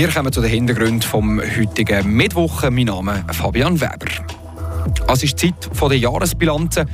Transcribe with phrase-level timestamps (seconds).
[0.00, 2.62] Wir kommen zu den Hintergründen vom heutigen Mittwoch.
[2.70, 4.06] Mein Name ist Fabian Weber.
[5.06, 6.88] Es ist Zeit der Jahresbilanzen.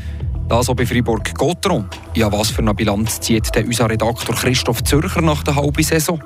[0.49, 1.89] Das auch bei Fribourg-Gotteron.
[2.17, 6.21] Ja, was für eine Bilanz zieht denn unser Redaktor Christoph Zürcher nach der halben Saison?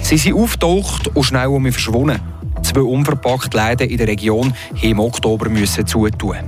[0.00, 2.22] Sie sind auftaucht und schnell um mich verschwunden.
[2.62, 6.38] Zwei unverpackte Läden in der Region haben im Oktober müssen zutun.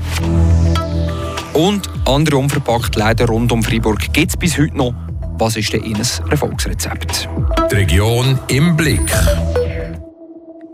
[1.53, 4.95] Und andere unverpackte Läden rund um Freiburg gibt es bis heute noch.
[5.41, 5.97] Was ist denn Ihr
[6.31, 7.27] Erfolgsrezept?
[7.71, 9.11] Die Region im Blick.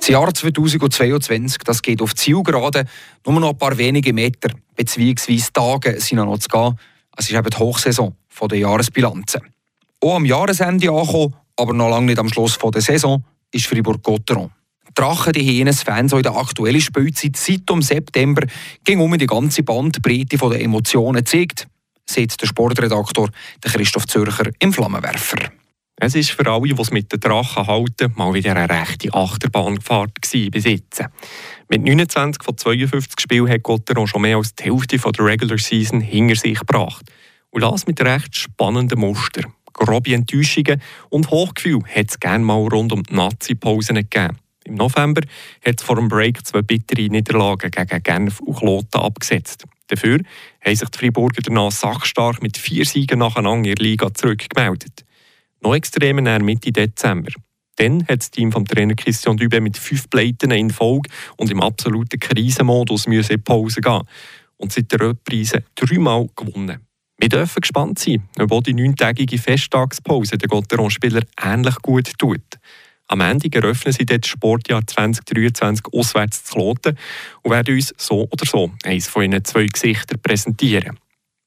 [0.01, 2.84] Das Jahr 2022 das geht auf Zielgerade.
[3.24, 5.41] Nur noch ein paar wenige Meter bzw.
[5.52, 6.77] Tage sind noch zu gehen.
[7.16, 8.16] Es ist eben die Hochsaison
[8.51, 9.43] der Jahresbilanzen.
[10.01, 14.51] Auch am Jahresende angekommen, aber noch lange nicht am Schluss der Saison, ist Fribourg-Gotteron.
[14.96, 18.45] Drachen die Hyänes-Fans in der aktuellen Spielzeit seit um September
[18.83, 21.69] ging um die ganze Bandbreite der Emotionen zeigt,
[22.09, 23.30] sieht der Sportredaktor
[23.62, 25.51] Christoph Zürcher im Flammenwerfer.
[25.98, 30.21] Es war für alle, die es mit den Drachen halten, mal wieder eine rechte Achterbahnfahrt
[30.21, 30.65] bis.
[31.68, 36.02] Mit 29 von 52 Spielen hat Gotteron schon mehr als die Hälfte der Regular Season
[36.02, 37.10] hinter sich gebracht.
[37.51, 39.45] Und das mit recht spannenden Muster.
[39.73, 44.38] Grobe Enttäuschungen und Hochgefühl hat es gerne mal rund um die Nazi-Pausen gegeben.
[44.65, 45.23] Im November
[45.65, 49.65] hat es vor dem Break zwei bittere Niederlagen gegen Genf und Kloten abgesetzt.
[49.88, 50.20] Dafür
[50.65, 55.04] haben sich die Freiburger danach sachstark mit vier Siegen nacheinander in der Liga zurückgemeldet.
[55.60, 57.32] Noch extremer Mitte Dezember.
[57.76, 61.60] Dann hat das Team vom Trainer Christian Dübe mit fünf Pleiten in Folge und im
[61.60, 64.03] absoluten Krisenmodus in die Pause gehen
[64.56, 66.81] und seit der Reprise dreimal gewonnen.
[67.19, 72.42] Wir dürfen gespannt sein, ob auch die neuntägige Festtagspause den Gotteron-Spieler ähnlich gut tut.
[73.09, 76.99] Am Ende eröffnen sie das Sportjahr 2023 auswärts zu Kloten
[77.43, 80.98] und werden uns so oder so eines von ihren zwei Gesichtern präsentieren.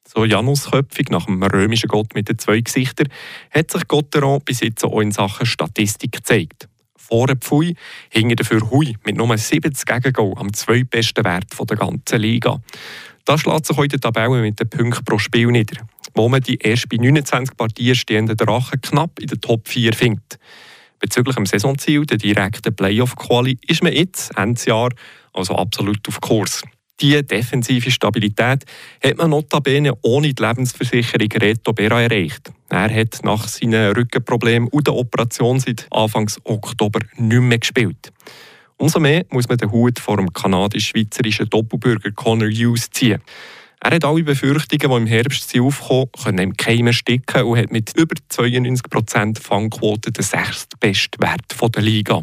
[0.07, 3.09] So Janus Köpfig nach dem römischen Gott mit den zwei Gesichtern
[3.51, 6.69] hat sich Gotteron bis jetzt auch in Sachen Statistik gezeigt.
[6.95, 7.75] Vorne Pfui,
[8.09, 12.61] hinter dafür Hui mit nur 70 Gegengol am zweitbesten Wert der ganzen Liga.
[13.25, 15.85] Das schlägt sich heute Tabelle mit den Punkten pro Spiel nieder,
[16.15, 20.39] wo man die erst bei 29 Partien stehenden Drachen knapp in der Top 4 findet.
[20.99, 24.89] Bezüglich dem Saisonziel, der direkten Playoff-Quali, ist man jetzt, Ende Jahr,
[25.33, 26.63] also absolut auf Kurs.
[26.99, 28.65] Diese defensive Stabilität
[29.01, 32.51] hat man notabene ohne die Lebensversicherung Reto Bera erreicht.
[32.67, 38.11] Er hat nach seinen Rückenproblemen und der Operation seit Anfang Oktober nicht mehr gespielt.
[38.75, 43.21] Umso mehr muss man den Hut vor dem kanadisch-schweizerischen Doppelbürger Connor Hughes ziehen.
[43.81, 47.95] Er hat alle Befürchtungen, die im Herbst aufkommen, können im Keim ersticken und hat mit
[47.95, 52.21] über 92% Fangquote den sechstbesten Wert der Liga.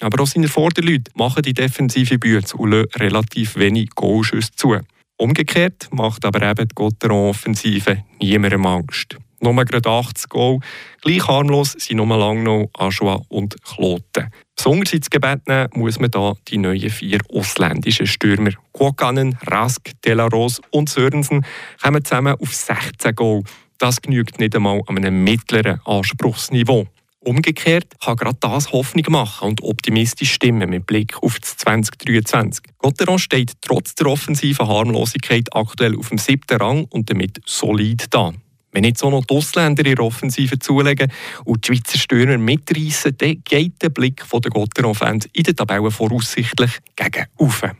[0.00, 4.78] Aber auch seine Vorderleute machen die defensive Bütze und lassen relativ wenig Goalschüsse zu.
[5.16, 9.16] Umgekehrt macht aber eben die Gotteron-Offensive niemandem Angst.
[9.40, 10.60] Nur gerade 80 Goal.
[11.02, 14.30] Gleich harmlos sind nur noch Aschua und Kloten.
[14.56, 18.52] Besonders Gebet nehmen muss man da die neuen vier ausländischen Stürmer.
[18.72, 21.44] Kuokanen, Rask, Delarose und Sörensen
[21.82, 23.42] kommen zusammen auf 16 Goal.
[23.78, 26.86] Das genügt nicht einmal an einem mittleren Anspruchsniveau.
[27.20, 32.64] Umgekehrt kann gerade das Hoffnung machen und optimistisch stimmen mit Blick auf das 2023.
[32.78, 38.32] Gotteron steht trotz der offensiven Harmlosigkeit aktuell auf dem siebten Rang und damit solid da.
[38.74, 41.10] Wenn jetzt auch noch die Ausländer ihre Offensive zulegen
[41.44, 46.72] und die Schweizer Stürmer mitreißen, dann geht der Blick der Gotteron-Fans in der Tabelle voraussichtlich
[46.96, 47.76] gegen Ufe.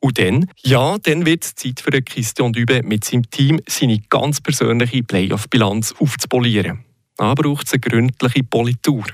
[0.00, 4.40] Und dann, ja, dann wird es Zeit für Christian Dübe mit seinem Team seine ganz
[4.40, 6.84] persönliche Playoff-Bilanz aufzupolieren.
[7.16, 9.04] Da braucht es eine gründliche Politur.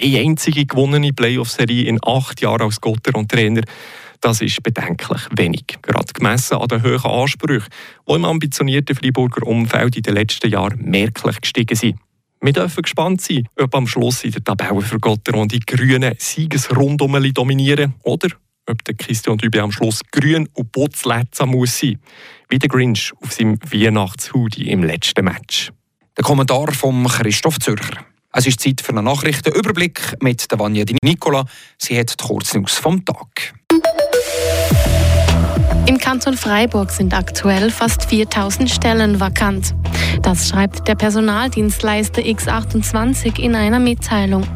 [0.00, 3.62] Eine einzige gewonnene Playoff-Serie in acht Jahren als Gotter und Trainer,
[4.20, 5.64] das ist bedenklich wenig.
[5.82, 7.68] Gerade gemessen an den hohen Ansprüchen,
[8.08, 11.98] die im ambitionierten Freiburger Umfeld in den letzten Jahren merklich gestiegen sind.
[12.40, 17.32] Wir dürfen gespannt sein, ob am Schluss in der Tabelle für Gotteron die Grünen Siegesrundum
[17.34, 18.28] dominieren oder
[18.68, 21.98] ob der Christian Dübe am Schluss grün und putzletzer muss sein,
[22.48, 25.72] wie der Grinch auf seinem Weihnachtshoodie im letzten Match.
[26.16, 28.04] Der Kommentar von Christoph Zürcher.
[28.32, 31.44] Es ist Zeit für einen Nachrichtenüberblick mit der Vanja Di Nicola.
[31.78, 33.54] Sie hat die Kurznews vom Tag.
[35.88, 39.74] Im Kanton Freiburg sind aktuell fast 4000 Stellen vakant.
[40.20, 44.46] Das schreibt der Personaldienstleister X28 in einer Mitteilung.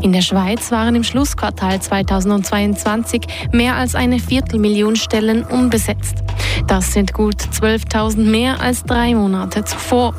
[0.00, 3.20] In der Schweiz waren im Schlussquartal 2022
[3.52, 6.24] mehr als eine Viertelmillion Stellen unbesetzt.
[6.66, 10.14] Das sind gut 12.000 mehr als drei Monate zuvor.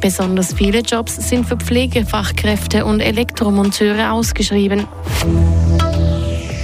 [0.00, 4.86] Besonders viele Jobs sind für Pflegefachkräfte und Elektromonteure ausgeschrieben.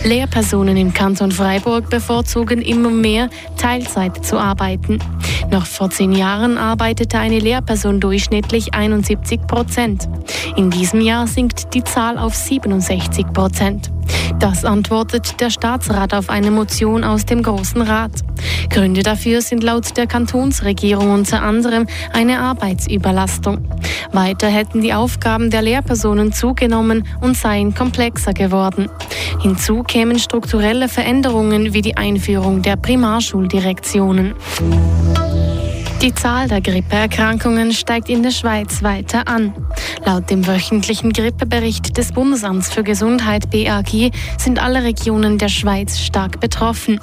[0.04, 4.98] Lehrpersonen im Kanton Freiburg bevorzugen immer mehr, Teilzeit zu arbeiten.
[5.50, 10.08] Noch vor zehn Jahren arbeitete eine Lehrperson durchschnittlich 71 Prozent.
[10.56, 13.90] In diesem Jahr sinkt die Zahl auf 67 Prozent.
[14.38, 18.12] Das antwortet der Staatsrat auf eine Motion aus dem Großen Rat.
[18.70, 23.68] Gründe dafür sind laut der Kantonsregierung unter anderem eine Arbeitsüberlastung.
[24.12, 28.88] Weiter hätten die Aufgaben der Lehrpersonen zugenommen und seien komplexer geworden.
[29.40, 34.34] Hinzu kämen strukturelle Veränderungen wie die Einführung der Primarschuldirektionen.
[36.02, 39.52] Die Zahl der Grippeerkrankungen steigt in der Schweiz weiter an.
[40.06, 46.40] Laut dem wöchentlichen Grippebericht des Bundesamts für Gesundheit BAG sind alle Regionen der Schweiz stark
[46.40, 47.00] betroffen.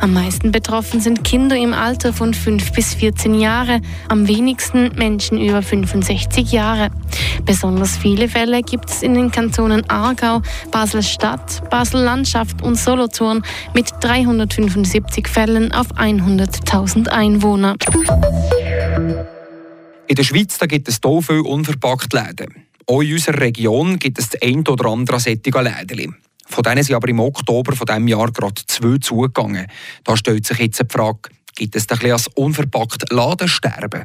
[0.00, 5.38] Am meisten betroffen sind Kinder im Alter von 5 bis 14 Jahre, am wenigsten Menschen
[5.38, 6.88] über 65 Jahre.
[7.44, 10.40] Besonders viele Fälle gibt es in den Kantonen Aargau,
[10.70, 13.42] Basel-Stadt, Basel-Landschaft und Solothurn
[13.74, 17.74] mit 375 Fällen auf 100.000 Einwohner.
[18.98, 22.64] In der Schweiz da gibt es hier viele unverpackt Läden.
[22.86, 26.16] Auch in unserer Region gibt es das ein oder andere solche Läden.
[26.46, 29.66] Von denen sind aber im Oktober von diesem Jahr gerade zwei zugegangen.
[30.02, 34.04] Da stellt sich jetzt die Frage, gibt es ein als unverpackt Ladensterben?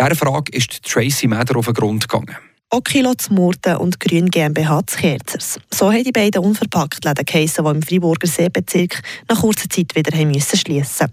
[0.00, 2.36] Dieser Frage ist Tracy Meder auf den Grund gegangen.
[2.72, 5.58] Okilo zu Murten und Grün GmbH zu Kerzers.
[5.74, 10.16] So haben die beiden unverpackt Läden geheissen, die im Freiburger Seebezirk nach kurzer Zeit wieder
[10.24, 11.12] müssen schliessen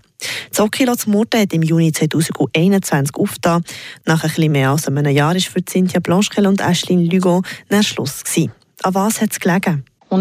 [0.52, 3.64] Das Okilo zu Murten hat im Juni 2021 aufgetan.
[4.06, 7.82] Nach ein bisschen mehr als einem Jahr war für Cynthia Blanchkel und Ashlyn Lugo ein
[7.82, 8.22] Schluss.
[8.84, 9.84] An was hat es gelegen?
[10.10, 10.20] Wir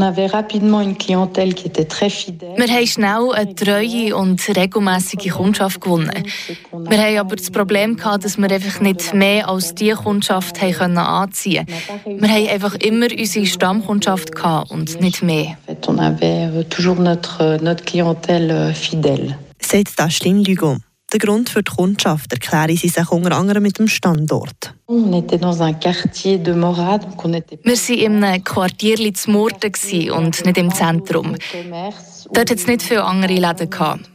[2.69, 6.25] haben schnell eine treue und regelmäßige Kundschaft gewonnen.
[6.73, 10.99] Wir haben aber das Problem gehabt, dass wir einfach nicht mehr als diese Kundschaft haben
[10.99, 12.21] anziehen konnten.
[12.21, 15.57] Wir haben einfach immer unsere Stammkundschaft gehabt und nicht mehr.
[15.87, 19.37] On avait toujours notre, notre clientèle fidèle.
[19.61, 20.79] Sagt Dashlin Lugo.
[21.13, 24.75] Der Grund für die Kundschaft erklären sie sich unter anderem mit dem Standort.
[24.89, 25.13] Wir waren
[27.99, 31.37] in einem Quartier zu Murten und nicht im Zentrum.
[32.33, 33.71] Dort hat es nicht viele andere Läden.
[33.71, 34.11] Gehabt.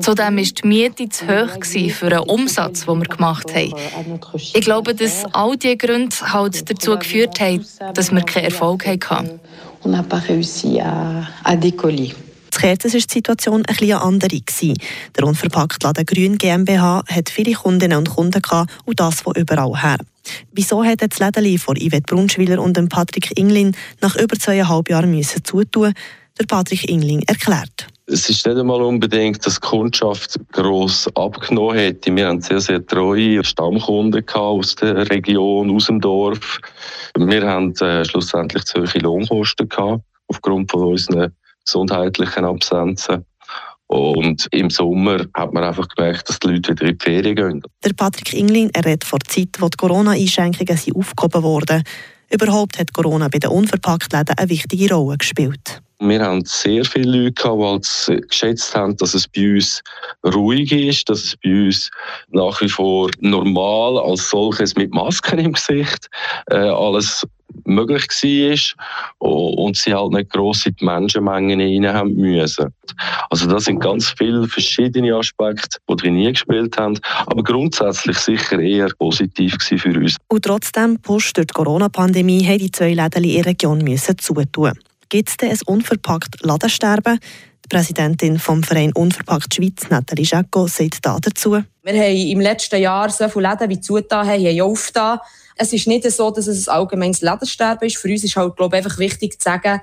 [0.00, 3.72] Zudem war die Miete zu hoch für den Umsatz, den wir gemacht haben.
[4.54, 7.64] Ich glaube, dass all diese Gründe halt dazu geführt haben,
[7.94, 9.40] dass wir keinen Erfolg hatten.
[9.84, 12.12] On n'a pas réussi à, à décoller.
[12.54, 14.40] In Kerzes war die Situation ein bisschen andere.
[15.16, 19.98] Der Unverpacktladen Grün GmbH hat viele Kundinnen und Kunden gehabt und das von überall her.
[20.52, 25.44] Wieso hat das Läden von Yvette Brunschwiller und Patrick Inglin nach über zweieinhalb Jahren müssen
[25.44, 25.92] zutun?
[26.40, 27.88] Der Patrick Ingling erklärt.
[28.06, 32.14] Es ist nicht einmal unbedingt, dass die Kundschaft gross abgenommen hätte.
[32.14, 36.58] Wir haben sehr, sehr treue Stammkunden aus der Region, aus dem Dorf.
[37.16, 39.68] Wir haben äh, schlussendlich zu hohe Lohnkosten
[40.28, 41.32] aufgrund von unseren
[41.68, 43.24] gesundheitlichen Absenzen.
[43.88, 47.62] Und im Sommer hat man einfach gemerkt, dass die Leute wieder in die Ferien gehen.
[47.82, 51.82] Der Patrick Ingling er redet vor der Zeit, wo die Corona-Einschränkungen aufgehoben wurden.
[52.30, 55.80] Überhaupt hat Corona bei den Unverpacktläden eine wichtige Rolle gespielt.
[56.00, 59.82] Wir haben sehr viele Leute gehabt, die geschätzt haben, dass es bei uns
[60.24, 61.90] ruhig ist, dass es bei uns
[62.28, 66.08] nach wie vor normal als solches mit Masken im Gesicht
[66.50, 67.26] äh, alles
[67.68, 68.06] möglich
[69.18, 72.72] war und sie halt nicht grosse Menschenmengen rein haben müssen.
[73.30, 78.58] Also das sind ganz viele verschiedene Aspekte, die drin nie gespielt haben, aber grundsätzlich sicher
[78.58, 80.16] eher positiv für uns.
[80.28, 84.72] Und trotzdem, Post durch die Corona-Pandemie, haben die zwei Läden in ihrer Region müssen zutun.
[85.08, 87.18] Gibt es denn ein unverpackt Ladensterben?
[87.64, 91.62] Die Präsidentin vom Verein Unverpackt Schweiz, Nathalie Jacco, sagt da dazu.
[91.82, 95.18] Wir haben im letzten Jahr so viele Läden wie zugetan haben, haben aufgetan.
[95.60, 97.98] Es ist nicht so, dass es ein allgemeines Ladensterben ist.
[97.98, 99.80] Für uns ist halt, glaube ich, einfach wichtig zu sagen,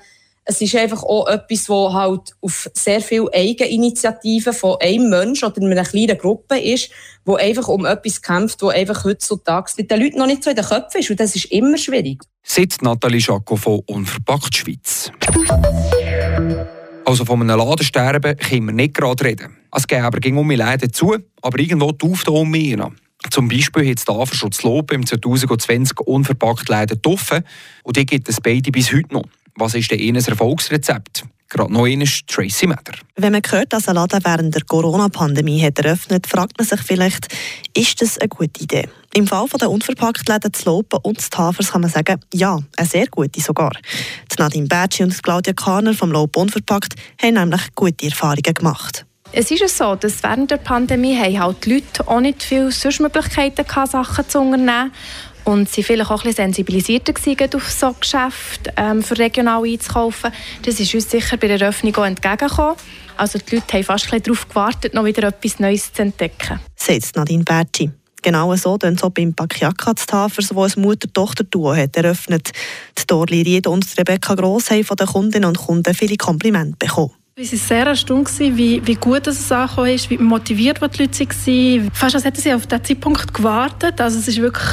[0.47, 5.61] es ist einfach auch etwas, das halt auf sehr viel Eigeninitiativen von einem Menschen oder
[5.61, 6.91] einer kleinen Gruppe ist,
[7.25, 10.55] wo einfach um etwas kämpft, wo einfach heutzutage mit den Leuten noch nicht so in
[10.55, 11.09] den Köpfen ist.
[11.09, 12.21] Und das ist immer schwierig.
[12.43, 15.11] Sitzt Nathalie Schacko von Unverpackt Schweiz.
[17.05, 19.57] Also von einem Ladensterben können wir nicht gerade reden.
[19.75, 22.91] Es gäbe ging um die Läden zu, aber irgendwo tauft auch mehr
[23.31, 27.43] zum Beispiel hat es der Schutz Lob im 2020 unverpackt Läden getroffen
[27.83, 29.25] und die gibt es beide bis heute noch.
[29.55, 31.25] Was ist denn Ihnen Erfolgsrezept?
[31.49, 32.97] Gerade noch einmal Tracy Meder.
[33.15, 37.27] Wenn man hört, dass ein Laden während der Corona-Pandemie hat eröffnet, fragt man sich vielleicht,
[37.75, 38.89] ist das eine gute Idee?
[39.13, 43.07] Im Fall der Unverpacktläden zu Lopen und zu Tafers kann man sagen, ja, eine sehr
[43.07, 43.71] gute sogar.
[44.31, 49.05] Die Nadine Bertschi und Claudia Kahner vom Lob Unverpackt haben nämlich gute Erfahrungen gemacht.
[49.37, 53.01] Es ist so, dass während der Pandemie haben halt die Leute auch nicht viele sonst
[53.01, 54.93] Möglichkeiten gehabt, Sachen zu unternehmen.
[55.43, 60.31] und sie vielleicht auch ein bisschen sensibilisierter gewesen, auf so Geschäfte ähm, für regional einzukaufen.
[60.61, 62.77] Das ist uns sicher bei der Eröffnung auch entgegengekommen.
[63.17, 66.61] Also die Leute haben fast darauf gewartet, noch wieder etwas Neues zu entdecken.
[66.77, 67.91] Sagt Nadine Berti.
[68.21, 72.53] Genau so tun so beim Pakiaka Tafers, wo ein Mutter-Tochter-Duo hat eröffnet.
[72.97, 77.11] Die Dorli Ried und Rebecca Gross haben von den Kundinnen und Kunden viele Komplimente bekommen.
[77.37, 81.91] Wir waren sehr erstaunt, wie, wie gut es angekommen ist, wie motiviert die Leute waren.
[81.91, 83.99] Fast als hätten sie auf diesen Zeitpunkt gewartet.
[83.99, 84.63] Also es ist wirklich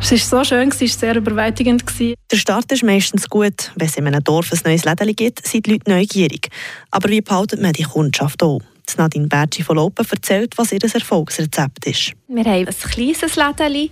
[0.00, 1.84] es war so schön, es war sehr überwältigend.
[2.00, 3.70] Der Start ist meistens gut.
[3.76, 6.48] Wenn es in einem Dorf ein neues Läden gibt, sind die Leute neugierig.
[6.90, 8.62] Aber wie behaltet man die Kundschaft auch?
[8.96, 12.12] Nadine Bertschi von Lopen erzählt, was ihr Erfolgsrezept ist.
[12.28, 13.90] Wir haben ein kleines Läden,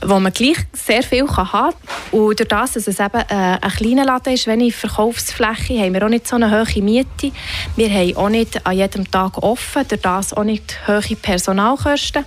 [0.00, 1.74] wo man gleich sehr viel haben kann.
[2.12, 6.04] Und durch das, dass es eben äh, ein kleiner Laden ist, wenig Verkaufsfläche, haben wir
[6.04, 7.32] auch nicht so eine hohe Miete.
[7.76, 12.24] Wir haben auch nicht an jedem Tag offen, durch das auch nicht hohe Personalkosten.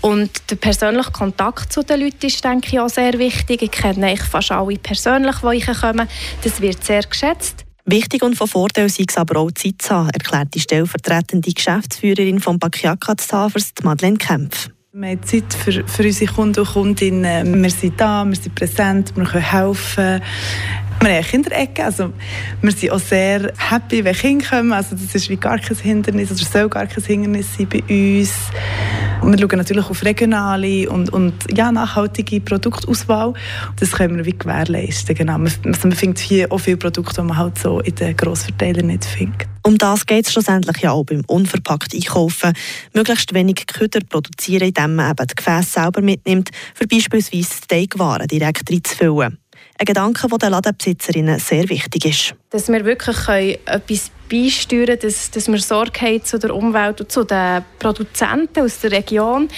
[0.00, 3.62] Und der persönliche Kontakt zu den Leuten ist, denke ich, auch sehr wichtig.
[3.62, 6.08] Ich kenne eigentlich fast alle persönlich, die kommen.
[6.42, 7.66] Das wird sehr geschätzt.
[7.84, 12.40] Wichtig und von Vorteil sei es aber auch Zeit zu haben, erklärt die stellvertretende Geschäftsführerin
[12.40, 14.70] von Bakiaka Tafers, Madeleine Kempf.
[14.92, 17.62] Wir haben Zeit für, für unsere Kunden und Kundinnen.
[17.62, 20.20] Wir sind da, wir sind präsent, wir können helfen.
[21.00, 22.12] Wir haben Kinderecke, also
[22.60, 24.72] wir sind auch sehr happy, wenn Kinder kommen.
[24.72, 28.32] Also das ist wie gar kein Hindernis, oder soll gar kein Hindernis sein bei uns.
[29.22, 33.34] Und wir schauen natürlich auf regionale und, und ja, nachhaltige Produktauswahl.
[33.78, 35.14] Das können wir wie gewährleisten.
[35.14, 35.38] Genau.
[35.38, 38.86] Man, also man findet hier auch viele Produkte, die man halt so in den Grossverteilern
[38.86, 39.46] nicht findet.
[39.62, 42.54] Um das geht es schlussendlich ja auch beim unverpackt Einkaufen.
[42.94, 48.70] Möglichst wenig Köder produzieren, indem man eben die Gefäße selber mitnimmt, für beispielsweise Steakwaren direkt
[48.70, 49.38] reinzufüllen.
[49.80, 52.34] Ein Gedanke, der den Ladenbesitzerinnen sehr wichtig ist.
[52.50, 53.26] Dass wir wirklich
[53.64, 58.60] etwas beisteuern können, dass, dass wir Sorge haben zu der Umwelt und zu den Produzenten
[58.60, 59.48] aus der Region,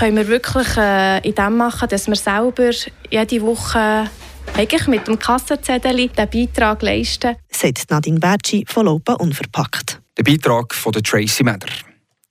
[0.00, 2.72] können wir wirklich äh, in dem machen, dass wir selber
[3.08, 4.10] jede Woche
[4.56, 7.36] eigentlich mit dem Kassenzettel den Beitrag leisten.
[7.48, 10.02] Sagt Nadine Bertschi von Lopa Unverpackt.
[10.18, 11.70] Der Beitrag von der Tracy Mather.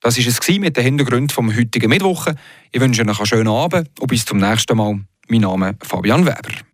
[0.02, 2.26] Das war es mit den Hintergründen vom heutigen Mittwoch.
[2.72, 5.00] Ich wünsche euch einen schönen Abend und bis zum nächsten Mal.
[5.28, 6.71] Mein Name ist Fabian Weber.